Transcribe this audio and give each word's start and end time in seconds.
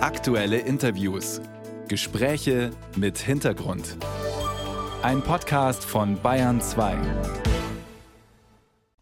Aktuelle 0.00 0.58
Interviews. 0.58 1.40
Gespräche 1.88 2.70
mit 2.94 3.18
Hintergrund. 3.18 3.96
Ein 5.02 5.22
Podcast 5.22 5.84
von 5.84 6.22
Bayern 6.22 6.60
2. 6.60 6.96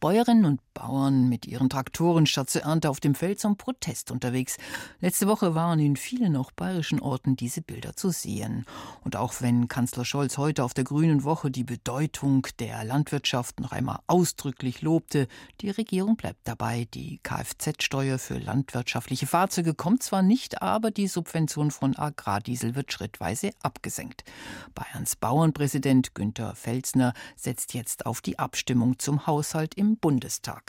Bäuerinnen 0.01 0.47
und 0.47 0.66
Bauern 0.77 1.31
mit 1.31 1.47
ihren 1.47 1.71
Traktoren 1.71 2.27
statt 2.27 2.51
zur 2.51 2.63
Ernte 2.63 2.91
auf 2.91 3.01
dem 3.01 3.15
Feld 3.15 3.41
zum 3.41 3.57
Protest 3.57 4.11
unterwegs. 4.11 4.59
Letzte 5.01 5.27
Woche 5.27 5.55
waren 5.55 5.79
in 5.79 5.97
vielen 5.97 6.37
auch 6.37 6.53
bayerischen 6.53 7.01
Orten 7.01 7.35
diese 7.35 7.63
Bilder 7.63 7.97
zu 7.97 8.11
sehen. 8.11 8.67
Und 9.03 9.17
auch 9.17 9.41
wenn 9.41 9.69
Kanzler 9.69 10.05
Scholz 10.05 10.37
heute 10.37 10.65
auf 10.65 10.75
der 10.75 10.85
Grünen 10.85 11.25
Woche 11.25 11.51
die 11.51 11.65
Bedeutung 11.65 12.47
der 12.59 12.85
Landwirtschaft 12.85 13.59
noch 13.59 13.73
einmal 13.73 14.01
ausdrücklich 14.07 14.83
lobte, 14.83 15.29
die 15.63 15.71
Regierung 15.71 16.17
bleibt 16.17 16.41
dabei. 16.45 16.87
Die 16.93 17.21
Kfz-Steuer 17.23 18.19
für 18.19 18.37
landwirtschaftliche 18.37 19.27
Fahrzeuge 19.27 19.73
kommt 19.73 20.03
zwar 20.03 20.21
nicht, 20.21 20.61
aber 20.61 20.91
die 20.91 21.09
Subvention 21.09 21.71
von 21.71 21.97
Agrardiesel 21.97 22.75
wird 22.75 22.93
schrittweise 22.93 23.53
abgesenkt. 23.63 24.25
Bayerns 24.75 25.17
Bauernpräsident 25.17 26.15
Günther 26.15 26.55
Felsner 26.55 27.15
setzt 27.35 27.73
jetzt 27.73 28.05
auf 28.05 28.21
die 28.21 28.39
Abstimmung 28.39 28.99
zum 28.99 29.27
Haushalt 29.27 29.75
im 29.75 29.97
Bundestag. 29.97 30.66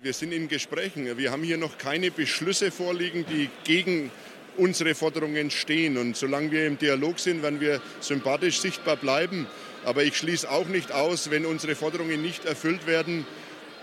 Wir 0.00 0.12
sind 0.12 0.30
in 0.30 0.46
Gesprächen. 0.46 1.18
Wir 1.18 1.32
haben 1.32 1.42
hier 1.42 1.56
noch 1.56 1.76
keine 1.76 2.12
Beschlüsse 2.12 2.70
vorliegen, 2.70 3.26
die 3.28 3.50
gegen 3.64 4.12
unsere 4.56 4.94
Forderungen 4.94 5.50
stehen. 5.50 5.98
Und 5.98 6.16
solange 6.16 6.52
wir 6.52 6.68
im 6.68 6.78
Dialog 6.78 7.18
sind, 7.18 7.42
werden 7.42 7.60
wir 7.60 7.82
sympathisch 7.98 8.60
sichtbar 8.60 8.94
bleiben. 8.94 9.48
Aber 9.84 10.04
ich 10.04 10.16
schließe 10.16 10.48
auch 10.48 10.68
nicht 10.68 10.92
aus, 10.92 11.32
wenn 11.32 11.44
unsere 11.44 11.74
Forderungen 11.74 12.22
nicht 12.22 12.44
erfüllt 12.44 12.86
werden, 12.86 13.26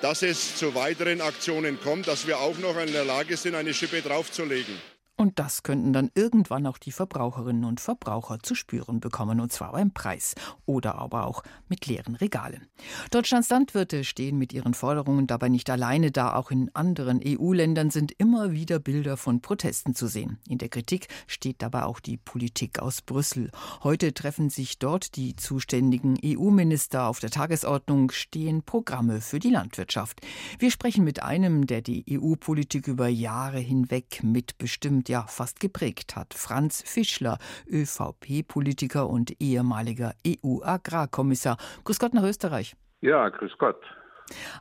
dass 0.01 0.21
es 0.21 0.55
zu 0.55 0.73
weiteren 0.73 1.19
Aktionen 1.19 1.81
kommt, 1.81 2.07
dass 2.07 2.27
wir 2.27 2.39
auch 2.39 2.57
noch 2.59 2.79
in 2.79 2.93
der 2.93 3.03
Lage 3.03 3.35
sind, 3.35 3.55
eine 3.55 3.73
Schippe 3.73 4.01
draufzulegen. 4.01 4.94
Und 5.17 5.39
das 5.39 5.63
könnten 5.63 5.93
dann 5.93 6.11
irgendwann 6.13 6.67
auch 6.67 6.77
die 6.77 6.91
Verbraucherinnen 6.91 7.63
und 7.63 7.79
Verbraucher 7.79 8.39
zu 8.39 8.53
spüren 8.53 8.99
bekommen, 8.99 9.39
und 9.39 9.51
zwar 9.51 9.71
beim 9.71 9.91
Preis 9.91 10.35
oder 10.65 10.95
aber 10.95 11.25
auch 11.25 11.41
mit 11.69 11.85
leeren 11.85 12.15
Regalen. 12.15 12.67
Deutschlands 13.11 13.49
Landwirte 13.49 14.03
stehen 14.03 14.37
mit 14.37 14.51
ihren 14.51 14.73
Forderungen 14.73 15.25
dabei 15.25 15.47
nicht 15.47 15.69
alleine 15.69 16.11
da. 16.11 16.35
Auch 16.35 16.51
in 16.51 16.69
anderen 16.73 17.21
EU-Ländern 17.25 17.91
sind 17.91 18.11
immer 18.17 18.51
wieder 18.51 18.79
Bilder 18.79 19.15
von 19.15 19.39
Protesten 19.39 19.95
zu 19.95 20.07
sehen. 20.07 20.37
In 20.49 20.57
der 20.57 20.67
Kritik 20.67 21.07
steht 21.27 21.61
dabei 21.61 21.83
auch 21.83 22.01
die 22.01 22.17
Politik 22.17 22.79
aus 22.79 23.01
Brüssel. 23.01 23.51
Heute 23.83 24.13
treffen 24.13 24.49
sich 24.49 24.79
dort 24.79 25.15
die 25.15 25.37
zuständigen 25.37 26.17
EU-Minister. 26.25 27.07
Auf 27.07 27.21
der 27.21 27.29
Tagesordnung 27.29 28.11
stehen 28.11 28.63
Programme 28.63 29.21
für 29.21 29.39
die 29.39 29.49
Landwirtschaft. 29.49 30.19
Wir 30.59 30.71
sprechen 30.71 31.05
mit 31.05 31.23
einem, 31.23 31.67
der 31.67 31.81
die 31.81 32.03
EU-Politik 32.19 32.89
über 32.89 33.07
Jahre 33.07 33.59
hinweg 33.59 34.21
mitbestimmt 34.21 35.04
und 35.05 35.09
ja 35.09 35.25
fast 35.27 35.59
geprägt 35.59 36.15
hat. 36.15 36.33
Franz 36.33 36.81
Fischler, 36.81 37.37
ÖVP-Politiker 37.69 39.07
und 39.07 39.39
ehemaliger 39.39 40.13
EU-Agrarkommissar. 40.25 41.57
Grüß 41.83 41.99
Gott 41.99 42.13
nach 42.13 42.23
Österreich. 42.23 42.75
Ja, 43.01 43.29
grüß 43.29 43.57
Gott. 43.57 43.81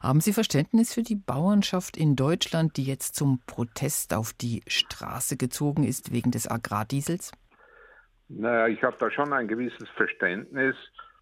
Haben 0.03 0.21
Sie 0.21 0.35
Verständnis 0.35 0.93
für 0.93 1.03
die 1.03 1.17
Bauernschaft 1.17 1.97
in 1.97 2.17
Deutschland, 2.17 2.77
die 2.77 2.85
jetzt 2.85 3.15
zum 3.15 3.41
Protest 3.47 4.13
auf 4.13 4.35
die 4.35 4.63
Straße 4.67 5.39
gezogen 5.39 5.85
ist 5.85 6.13
wegen 6.13 6.31
des 6.31 6.51
Agrardiesels? 6.51 7.33
Naja, 8.29 8.69
ich 8.69 8.83
habe 8.83 8.97
da 9.01 9.11
schon 9.11 9.33
ein 9.33 9.49
gewisses 9.49 9.89
Verständnis, 9.97 10.77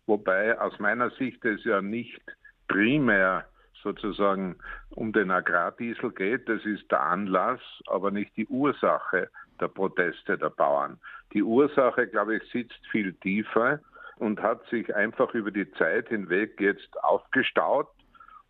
wobei 0.07 0.59
aus 0.59 0.77
meiner 0.81 1.11
Sicht 1.11 1.45
es 1.45 1.63
ja 1.65 1.81
nicht 1.81 2.21
primär 2.67 3.47
sozusagen 3.83 4.57
um 4.91 5.13
den 5.13 5.31
Agrardiesel 5.31 6.11
geht. 6.13 6.49
Das 6.49 6.65
ist 6.65 6.91
der 6.91 7.03
Anlass, 7.03 7.61
aber 7.87 8.11
nicht 8.11 8.37
die 8.37 8.47
Ursache 8.47 9.29
der 9.61 9.69
Proteste 9.69 10.39
der 10.39 10.51
Bauern. 10.51 10.99
Die 11.33 11.43
Ursache, 11.43 12.07
glaube 12.07 12.37
ich, 12.37 12.51
sitzt 12.51 12.87
viel 12.91 13.13
tiefer 13.15 13.81
und 14.17 14.41
hat 14.41 14.65
sich 14.69 14.95
einfach 14.95 15.33
über 15.35 15.51
die 15.51 15.71
Zeit 15.73 16.09
hinweg 16.09 16.61
jetzt 16.61 17.03
aufgestaut. 17.03 17.89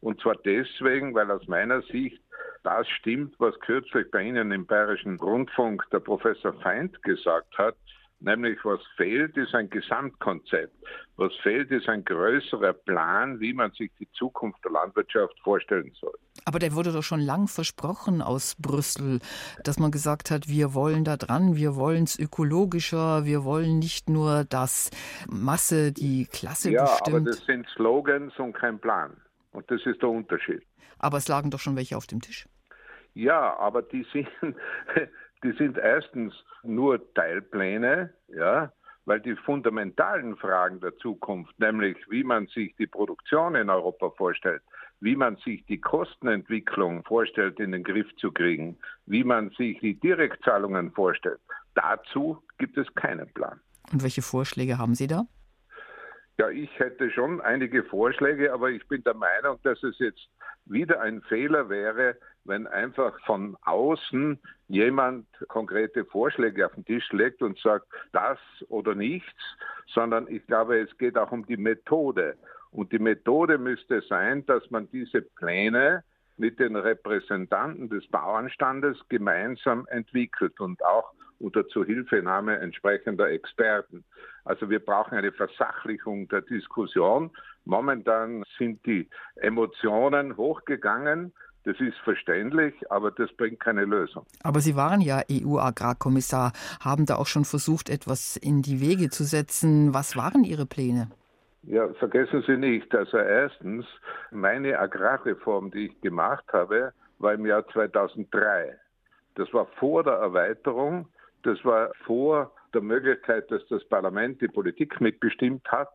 Und 0.00 0.20
zwar 0.20 0.36
deswegen, 0.44 1.14
weil 1.14 1.30
aus 1.30 1.46
meiner 1.46 1.82
Sicht 1.82 2.20
das 2.64 2.88
stimmt, 2.88 3.34
was 3.38 3.58
kürzlich 3.60 4.10
bei 4.10 4.22
Ihnen 4.22 4.52
im 4.52 4.66
Bayerischen 4.66 5.18
Rundfunk 5.18 5.84
der 5.90 6.00
Professor 6.00 6.52
Feind 6.60 7.02
gesagt 7.02 7.58
hat, 7.58 7.74
Nämlich 8.24 8.64
was 8.64 8.80
fehlt, 8.96 9.36
ist 9.36 9.52
ein 9.52 9.68
Gesamtkonzept. 9.68 10.72
Was 11.16 11.32
fehlt, 11.42 11.72
ist 11.72 11.88
ein 11.88 12.04
größerer 12.04 12.72
Plan, 12.72 13.40
wie 13.40 13.52
man 13.52 13.72
sich 13.72 13.90
die 13.98 14.08
Zukunft 14.12 14.64
der 14.64 14.70
Landwirtschaft 14.70 15.34
vorstellen 15.42 15.92
soll. 16.00 16.14
Aber 16.44 16.60
der 16.60 16.72
wurde 16.74 16.92
doch 16.92 17.02
schon 17.02 17.20
lang 17.20 17.48
versprochen 17.48 18.22
aus 18.22 18.54
Brüssel, 18.54 19.18
dass 19.64 19.80
man 19.80 19.90
gesagt 19.90 20.30
hat, 20.30 20.46
wir 20.46 20.72
wollen 20.72 21.02
da 21.02 21.16
dran, 21.16 21.56
wir 21.56 21.74
wollen 21.74 22.04
es 22.04 22.16
ökologischer, 22.16 23.24
wir 23.24 23.44
wollen 23.44 23.80
nicht 23.80 24.08
nur, 24.08 24.44
dass 24.44 24.90
Masse 25.28 25.90
die 25.90 26.26
Klasse 26.26 26.70
ja, 26.70 26.82
bestimmt. 26.82 27.08
Ja, 27.08 27.14
aber 27.16 27.24
das 27.24 27.44
sind 27.44 27.66
Slogans 27.70 28.38
und 28.38 28.52
kein 28.52 28.78
Plan. 28.78 29.16
Und 29.50 29.68
das 29.68 29.84
ist 29.84 30.00
der 30.00 30.08
Unterschied. 30.08 30.62
Aber 31.00 31.16
es 31.16 31.26
lagen 31.26 31.50
doch 31.50 31.58
schon 31.58 31.74
welche 31.74 31.96
auf 31.96 32.06
dem 32.06 32.20
Tisch. 32.20 32.46
Ja, 33.14 33.58
aber 33.58 33.82
die 33.82 34.06
sind, 34.12 34.28
die 35.42 35.52
sind 35.52 35.78
erstens 35.78 36.34
nur 36.62 37.12
Teilpläne, 37.14 38.12
ja, 38.28 38.72
weil 39.04 39.20
die 39.20 39.34
fundamentalen 39.34 40.36
Fragen 40.36 40.80
der 40.80 40.96
Zukunft, 40.98 41.58
nämlich 41.58 41.96
wie 42.08 42.22
man 42.22 42.46
sich 42.46 42.74
die 42.76 42.86
Produktion 42.86 43.56
in 43.56 43.68
Europa 43.68 44.10
vorstellt, 44.10 44.62
wie 45.00 45.16
man 45.16 45.36
sich 45.36 45.64
die 45.66 45.80
Kostenentwicklung 45.80 47.02
vorstellt, 47.04 47.58
in 47.58 47.72
den 47.72 47.82
Griff 47.82 48.06
zu 48.16 48.30
kriegen, 48.30 48.78
wie 49.06 49.24
man 49.24 49.50
sich 49.50 49.80
die 49.80 49.98
Direktzahlungen 49.98 50.92
vorstellt, 50.92 51.40
dazu 51.74 52.40
gibt 52.58 52.78
es 52.78 52.86
keinen 52.94 53.28
Plan. 53.34 53.60
Und 53.92 54.04
welche 54.04 54.22
Vorschläge 54.22 54.78
haben 54.78 54.94
Sie 54.94 55.08
da? 55.08 55.24
Ja, 56.38 56.48
ich 56.48 56.70
hätte 56.78 57.10
schon 57.10 57.40
einige 57.40 57.82
Vorschläge, 57.84 58.52
aber 58.52 58.70
ich 58.70 58.86
bin 58.88 59.02
der 59.04 59.14
Meinung, 59.14 59.58
dass 59.64 59.82
es 59.82 59.98
jetzt 59.98 60.28
wieder 60.64 61.00
ein 61.00 61.20
Fehler 61.22 61.68
wäre, 61.68 62.16
wenn 62.44 62.66
einfach 62.66 63.18
von 63.24 63.56
außen 63.62 64.38
jemand 64.68 65.26
konkrete 65.48 66.04
Vorschläge 66.04 66.66
auf 66.66 66.74
den 66.74 66.84
Tisch 66.84 67.10
legt 67.12 67.42
und 67.42 67.58
sagt, 67.58 67.86
das 68.12 68.38
oder 68.68 68.94
nichts, 68.94 69.28
sondern 69.86 70.26
ich 70.28 70.46
glaube, 70.46 70.80
es 70.80 70.96
geht 70.98 71.16
auch 71.16 71.32
um 71.32 71.46
die 71.46 71.56
Methode. 71.56 72.36
Und 72.70 72.92
die 72.92 72.98
Methode 72.98 73.58
müsste 73.58 74.00
sein, 74.02 74.44
dass 74.46 74.70
man 74.70 74.88
diese 74.90 75.22
Pläne 75.22 76.02
mit 76.38 76.58
den 76.58 76.76
Repräsentanten 76.76 77.90
des 77.90 78.06
Bauernstandes 78.08 78.98
gemeinsam 79.08 79.86
entwickelt 79.88 80.58
und 80.58 80.82
auch 80.84 81.12
unter 81.38 81.66
Zuhilfenahme 81.68 82.58
entsprechender 82.58 83.28
Experten. 83.30 84.04
Also 84.44 84.70
wir 84.70 84.78
brauchen 84.78 85.18
eine 85.18 85.32
Versachlichung 85.32 86.28
der 86.28 86.42
Diskussion. 86.42 87.30
Momentan 87.64 88.44
sind 88.58 88.84
die 88.86 89.08
Emotionen 89.36 90.36
hochgegangen. 90.36 91.32
Das 91.64 91.78
ist 91.78 91.96
verständlich, 91.98 92.74
aber 92.90 93.12
das 93.12 93.32
bringt 93.34 93.60
keine 93.60 93.84
Lösung. 93.84 94.26
Aber 94.42 94.60
Sie 94.60 94.74
waren 94.74 95.00
ja 95.00 95.22
EU-Agrarkommissar, 95.30 96.52
haben 96.80 97.06
da 97.06 97.16
auch 97.16 97.26
schon 97.26 97.44
versucht, 97.44 97.88
etwas 97.88 98.36
in 98.36 98.62
die 98.62 98.80
Wege 98.80 99.10
zu 99.10 99.22
setzen. 99.22 99.94
Was 99.94 100.16
waren 100.16 100.42
Ihre 100.42 100.66
Pläne? 100.66 101.08
Ja, 101.62 101.88
vergessen 101.94 102.42
Sie 102.44 102.56
nicht, 102.56 102.92
also 102.92 103.18
erstens, 103.18 103.86
meine 104.32 104.76
Agrarreform, 104.80 105.70
die 105.70 105.86
ich 105.86 106.00
gemacht 106.00 106.44
habe, 106.52 106.92
war 107.20 107.34
im 107.34 107.46
Jahr 107.46 107.64
2003. 107.68 108.76
Das 109.36 109.52
war 109.54 109.66
vor 109.78 110.02
der 110.02 110.14
Erweiterung, 110.14 111.06
das 111.44 111.64
war 111.64 111.92
vor 112.04 112.52
der 112.74 112.80
Möglichkeit, 112.80 113.48
dass 113.52 113.62
das 113.68 113.84
Parlament 113.84 114.40
die 114.40 114.48
Politik 114.48 115.00
mitbestimmt 115.00 115.66
hat. 115.70 115.90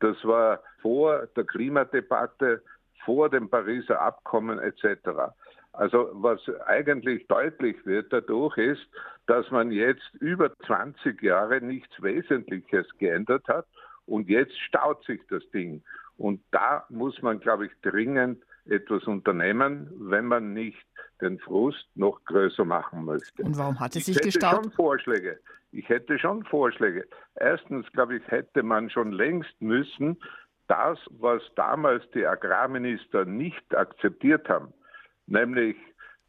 Das 0.00 0.16
war 0.24 0.60
vor 0.80 1.26
der 1.36 1.44
Klimadebatte, 1.44 2.62
vor 3.04 3.28
dem 3.28 3.48
Pariser 3.48 4.00
Abkommen 4.00 4.58
etc. 4.58 5.32
Also 5.72 6.10
was 6.12 6.40
eigentlich 6.66 7.26
deutlich 7.28 7.84
wird 7.86 8.12
dadurch 8.12 8.56
ist, 8.58 8.86
dass 9.26 9.50
man 9.50 9.70
jetzt 9.70 10.14
über 10.20 10.52
20 10.66 11.22
Jahre 11.22 11.60
nichts 11.60 12.02
Wesentliches 12.02 12.86
geändert 12.98 13.46
hat 13.48 13.66
und 14.06 14.28
jetzt 14.28 14.58
staut 14.60 15.04
sich 15.04 15.20
das 15.28 15.42
Ding. 15.50 15.82
Und 16.18 16.40
da 16.50 16.84
muss 16.88 17.20
man, 17.22 17.40
glaube 17.40 17.66
ich, 17.66 17.72
dringend 17.82 18.42
etwas 18.66 19.04
unternehmen, 19.04 19.90
wenn 19.98 20.26
man 20.26 20.52
nicht 20.52 20.84
den 21.20 21.38
Frust 21.38 21.86
noch 21.94 22.22
größer 22.24 22.64
machen 22.64 23.04
möchte. 23.04 23.42
Und 23.42 23.56
warum 23.56 23.80
hat 23.80 23.96
es 23.96 24.04
sich 24.04 24.16
ich 24.16 24.16
hätte 24.16 24.28
gestaut? 24.28 24.64
Schon 24.64 24.72
Vorschläge. 24.72 25.40
Ich 25.72 25.88
hätte 25.88 26.18
schon 26.18 26.44
Vorschläge. 26.44 27.06
Erstens, 27.34 27.90
glaube 27.92 28.16
ich, 28.16 28.26
hätte 28.28 28.62
man 28.62 28.90
schon 28.90 29.12
längst 29.12 29.60
müssen 29.60 30.18
das, 30.72 30.98
was 31.10 31.42
damals 31.54 32.02
die 32.14 32.26
Agrarminister 32.26 33.26
nicht 33.26 33.76
akzeptiert 33.76 34.48
haben, 34.48 34.72
nämlich 35.26 35.76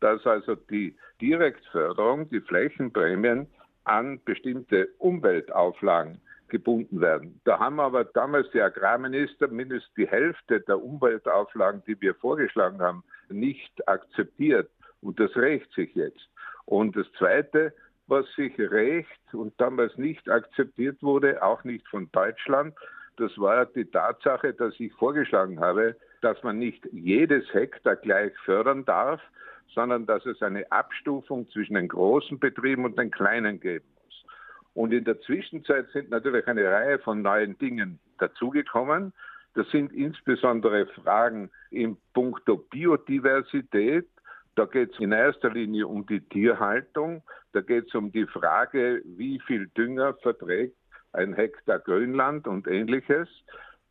dass 0.01 0.28
also 0.28 0.56
die 0.56 0.98
Direktförderung, 1.22 2.30
die 2.30 2.42
Flächenprämien 2.42 3.48
an 3.86 4.19
bestimmte 4.25 4.90
Umweltauflagen 4.98 6.19
gebunden 6.50 7.00
werden. 7.00 7.40
Da 7.45 7.57
haben 7.57 7.80
aber 7.80 8.04
damals 8.04 8.51
die 8.51 8.62
Agrarminister 8.62 9.48
mindestens 9.48 9.94
die 9.95 10.07
Hälfte 10.07 10.60
der 10.60 10.84
Umweltauflagen, 10.84 11.84
die 11.88 12.00
wir 12.01 12.16
vorgeschlagen 12.16 12.81
haben, 12.81 13.06
nicht 13.30 13.88
akzeptiert. 13.88 14.69
Und 15.00 15.22
das 15.22 15.34
rächt 15.38 15.72
sich 15.72 15.96
jetzt. 15.96 16.30
Und 16.66 16.98
das 16.98 17.07
Zweite, 17.18 17.74
was 18.07 18.25
sich 18.36 18.60
recht 18.60 19.34
und 19.34 19.54
damals 19.57 19.98
nicht 19.98 20.30
akzeptiert 20.30 21.01
wurde, 21.01 21.42
auch 21.42 21.63
nicht 21.63 21.88
von 21.88 22.10
Deutschland. 22.12 22.75
Das 23.18 23.38
war 23.38 23.65
die 23.68 23.86
Tatsache, 23.86 24.54
dass 24.54 24.80
ich 24.80 24.92
vorgeschlagen 24.94 25.60
habe, 25.60 25.95
dass 26.21 26.42
man 26.44 26.57
nicht 26.57 26.88
jedes 26.92 27.51
Hektar 27.54 27.95
gleich 27.95 28.33
fördern 28.44 28.86
darf, 28.86 29.21
sondern 29.74 30.06
dass 30.06 30.25
es 30.25 30.42
eine 30.42 30.71
Abstufung 30.71 31.48
zwischen 31.50 31.75
den 31.75 31.88
großen 31.88 32.39
Betrieben 32.39 32.86
und 32.86 32.98
den 32.98 33.12
kleinen 33.12 33.60
geben 33.60 33.86
muss. 34.04 34.25
Und 34.74 34.94
in 34.94 35.04
der 35.04 35.19
Zwischenzeit 35.21 35.88
sind 35.92 36.10
natürlich 36.10 36.48
eine 36.48 36.65
Reihe 36.65 37.00
von 37.00 37.21
neuen 37.21 37.57
Dingen 37.60 38.00
dazugekommen. 38.18 39.13
Das 39.54 39.69
sind 39.69 39.94
insbesondere 39.94 40.88
Fragen 40.88 41.51
im 41.69 41.98
Punkto 42.13 42.57
Biodiversität. 42.57 44.07
Da 44.56 44.65
geht 44.65 44.94
es 44.94 45.00
in 45.00 45.12
erster 45.12 45.51
Linie 45.51 45.88
um 45.88 46.06
die 46.07 46.21
Tierhaltung. 46.21 47.21
Da 47.54 47.62
geht 47.62 47.88
es 47.88 47.95
um 47.95 48.12
die 48.12 48.25
Frage, 48.25 49.01
wie 49.06 49.39
viel 49.39 49.68
Dünger 49.68 50.15
verträgt 50.15 50.75
ein 51.13 51.33
Hektar 51.33 51.80
Grünland 51.80 52.48
und 52.48 52.68
ähnliches. 52.68 53.30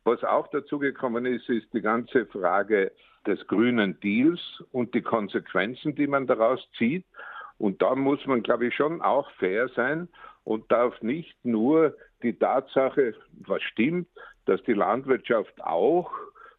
Was 0.03 0.23
auch 0.23 0.47
dazugekommen 0.47 1.25
ist, 1.25 1.49
ist 1.49 1.73
die 1.73 1.81
ganze 1.81 2.25
Frage 2.27 2.91
des 3.25 3.45
grünen 3.47 3.99
Deals 4.01 4.41
und 4.71 4.93
die 4.93 5.01
Konsequenzen, 5.01 5.95
die 5.95 6.07
man 6.07 6.27
daraus 6.27 6.59
zieht. 6.77 7.05
Und 7.57 7.81
da 7.81 7.95
muss 7.95 8.25
man, 8.25 8.43
glaube 8.43 8.67
ich, 8.67 8.75
schon 8.75 9.01
auch 9.01 9.29
fair 9.31 9.69
sein 9.69 10.09
und 10.43 10.69
darf 10.71 11.01
nicht 11.01 11.33
nur 11.45 11.95
die 12.21 12.37
Tatsache, 12.37 13.15
was 13.45 13.61
stimmt, 13.63 14.07
dass 14.45 14.61
die 14.63 14.73
Landwirtschaft 14.73 15.61
auch 15.63 16.11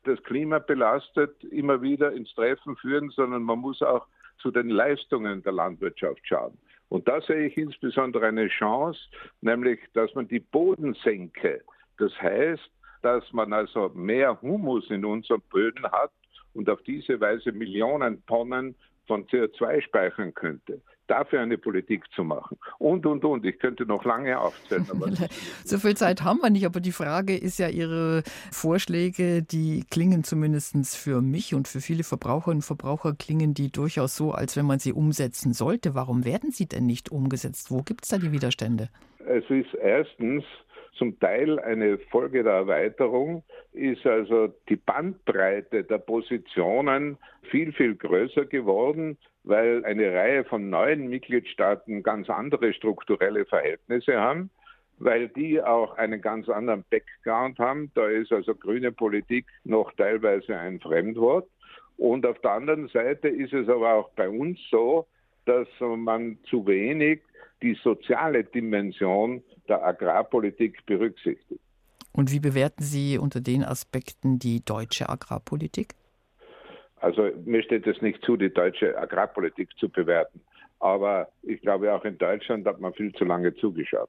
das 0.04 0.22
Klima 0.22 0.58
belastet, 0.58 1.42
immer 1.44 1.82
wieder 1.82 2.12
ins 2.12 2.34
Treffen 2.34 2.76
führen, 2.76 3.10
sondern 3.10 3.42
man 3.42 3.58
muss 3.58 3.82
auch 3.82 4.06
zu 4.38 4.50
den 4.50 4.68
Leistungen 4.68 5.42
der 5.42 5.52
Landwirtschaft 5.52 6.20
schauen. 6.26 6.56
Und 6.88 7.08
da 7.08 7.20
sehe 7.20 7.46
ich 7.46 7.56
insbesondere 7.56 8.26
eine 8.26 8.48
Chance, 8.48 9.00
nämlich, 9.40 9.80
dass 9.94 10.14
man 10.14 10.28
die 10.28 10.40
Bodensenke, 10.40 11.62
das 11.98 12.12
heißt, 12.20 12.70
dass 13.02 13.32
man 13.32 13.52
also 13.52 13.90
mehr 13.94 14.40
Humus 14.40 14.90
in 14.90 15.04
unseren 15.04 15.42
Böden 15.50 15.84
hat 15.84 16.12
und 16.54 16.68
auf 16.70 16.82
diese 16.82 17.20
Weise 17.20 17.52
Millionen 17.52 18.24
Tonnen 18.26 18.74
von 19.06 19.26
CO2 19.26 19.82
speichern 19.82 20.32
könnte 20.32 20.80
dafür 21.06 21.40
eine 21.40 21.58
Politik 21.58 22.04
zu 22.14 22.24
machen. 22.24 22.58
Und, 22.78 23.06
und, 23.06 23.24
und. 23.24 23.44
Ich 23.44 23.58
könnte 23.58 23.86
noch 23.86 24.04
lange 24.04 24.38
aufzählen. 24.38 24.86
so 25.64 25.78
viel 25.78 25.96
Zeit 25.96 26.22
haben 26.22 26.40
wir 26.40 26.50
nicht, 26.50 26.66
aber 26.66 26.80
die 26.80 26.92
Frage 26.92 27.36
ist 27.36 27.58
ja, 27.58 27.68
Ihre 27.68 28.22
Vorschläge, 28.52 29.42
die 29.42 29.84
klingen 29.90 30.24
zumindest 30.24 30.96
für 30.96 31.20
mich 31.20 31.54
und 31.54 31.68
für 31.68 31.80
viele 31.80 32.04
Verbraucherinnen 32.04 32.58
und 32.58 32.62
Verbraucher, 32.62 33.14
klingen 33.14 33.54
die 33.54 33.70
durchaus 33.70 34.16
so, 34.16 34.32
als 34.32 34.56
wenn 34.56 34.66
man 34.66 34.78
sie 34.78 34.92
umsetzen 34.92 35.52
sollte. 35.52 35.94
Warum 35.94 36.24
werden 36.24 36.50
sie 36.50 36.66
denn 36.66 36.86
nicht 36.86 37.10
umgesetzt? 37.10 37.70
Wo 37.70 37.82
gibt 37.82 38.04
es 38.04 38.10
da 38.10 38.18
die 38.18 38.32
Widerstände? 38.32 38.88
Es 39.26 39.44
ist 39.48 39.74
erstens 39.74 40.44
zum 40.96 41.18
Teil 41.18 41.58
eine 41.58 41.98
Folge 41.98 42.42
der 42.42 42.52
Erweiterung, 42.52 43.42
ist 43.72 44.06
also 44.06 44.54
die 44.68 44.76
Bandbreite 44.76 45.84
der 45.84 45.98
Positionen 45.98 47.18
viel, 47.50 47.72
viel 47.72 47.96
größer 47.96 48.44
geworden 48.44 49.18
weil 49.44 49.84
eine 49.84 50.12
Reihe 50.12 50.44
von 50.44 50.70
neuen 50.70 51.08
Mitgliedstaaten 51.08 52.02
ganz 52.02 52.28
andere 52.30 52.72
strukturelle 52.72 53.44
Verhältnisse 53.44 54.18
haben, 54.18 54.50
weil 54.98 55.28
die 55.28 55.62
auch 55.62 55.96
einen 55.96 56.20
ganz 56.20 56.48
anderen 56.48 56.84
Background 56.90 57.58
haben. 57.58 57.90
Da 57.94 58.08
ist 58.08 58.32
also 58.32 58.54
grüne 58.54 58.90
Politik 58.90 59.46
noch 59.64 59.92
teilweise 59.92 60.56
ein 60.56 60.80
Fremdwort. 60.80 61.46
Und 61.96 62.26
auf 62.26 62.40
der 62.40 62.52
anderen 62.52 62.88
Seite 62.88 63.28
ist 63.28 63.52
es 63.52 63.68
aber 63.68 63.94
auch 63.94 64.10
bei 64.10 64.28
uns 64.28 64.58
so, 64.70 65.06
dass 65.44 65.68
man 65.80 66.38
zu 66.48 66.66
wenig 66.66 67.20
die 67.62 67.78
soziale 67.82 68.44
Dimension 68.44 69.42
der 69.68 69.84
Agrarpolitik 69.84 70.84
berücksichtigt. 70.86 71.60
Und 72.12 72.32
wie 72.32 72.40
bewerten 72.40 72.82
Sie 72.82 73.18
unter 73.18 73.40
den 73.40 73.64
Aspekten 73.64 74.38
die 74.38 74.64
deutsche 74.64 75.08
Agrarpolitik? 75.08 75.94
Also 77.04 77.28
mir 77.44 77.62
steht 77.62 77.86
es 77.86 78.00
nicht 78.00 78.24
zu, 78.24 78.38
die 78.38 78.48
deutsche 78.48 78.96
Agrarpolitik 78.96 79.68
zu 79.78 79.90
bewerten. 79.90 80.40
Aber 80.80 81.28
ich 81.42 81.60
glaube, 81.60 81.92
auch 81.92 82.02
in 82.06 82.16
Deutschland 82.16 82.66
hat 82.66 82.80
man 82.80 82.94
viel 82.94 83.12
zu 83.12 83.26
lange 83.26 83.54
zugeschaut. 83.56 84.08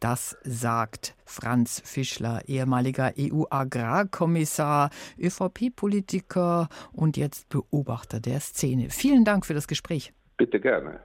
Das 0.00 0.36
sagt 0.42 1.14
Franz 1.24 1.80
Fischler, 1.82 2.42
ehemaliger 2.46 3.14
EU-Agrarkommissar, 3.18 4.90
ÖVP-Politiker 5.18 6.68
und 6.92 7.16
jetzt 7.16 7.48
Beobachter 7.48 8.20
der 8.20 8.40
Szene. 8.40 8.90
Vielen 8.90 9.24
Dank 9.24 9.46
für 9.46 9.54
das 9.54 9.66
Gespräch. 9.66 10.12
Bitte 10.36 10.60
gerne. 10.60 11.00